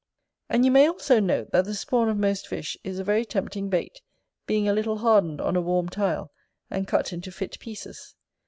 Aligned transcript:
And 0.49 0.65
you 0.65 0.71
may 0.71 0.87
also 0.89 1.19
note, 1.19 1.51
that 1.51 1.65
the 1.65 1.75
SPAWN 1.75 2.09
of 2.09 2.17
most 2.17 2.47
fish 2.47 2.75
is 2.83 2.97
a 2.97 3.03
very 3.03 3.23
tempting 3.23 3.69
bait, 3.69 4.01
being 4.47 4.67
a 4.67 4.73
little 4.73 4.97
hardened 4.97 5.39
on 5.39 5.55
a 5.55 5.61
warm 5.61 5.89
tile 5.89 6.31
and 6.71 6.87
cut 6.87 7.13
into 7.13 7.31
fit 7.31 7.59
pieces. 7.59 8.15